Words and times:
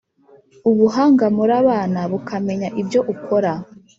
Ubuhanga 0.69 1.25
murabana 1.35 2.01
bukamenya 2.11 2.67
ibyo 2.81 2.99
ukora, 3.13 3.51